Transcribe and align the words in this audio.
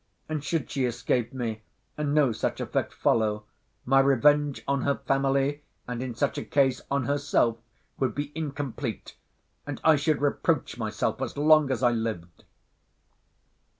And 0.27 0.43
should 0.43 0.71
she 0.71 0.85
escape 0.85 1.31
me, 1.31 1.61
and 1.95 2.11
no 2.11 2.31
such 2.31 2.59
effect 2.59 2.91
follow, 2.91 3.43
my 3.85 3.99
revenge 3.99 4.63
on 4.67 4.81
her 4.81 4.95
family, 4.95 5.61
and, 5.87 6.01
in 6.01 6.15
such 6.15 6.39
a 6.39 6.43
case, 6.43 6.81
on 6.89 7.05
herself, 7.05 7.57
would 7.99 8.15
be 8.15 8.31
incomplete, 8.33 9.15
and 9.67 9.79
I 9.83 9.97
should 9.97 10.19
reproach 10.19 10.75
myself 10.75 11.21
as 11.21 11.37
long 11.37 11.69
as 11.69 11.83
I 11.83 11.91
lived. 11.91 12.45